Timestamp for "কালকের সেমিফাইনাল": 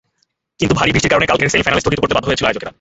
1.29-1.81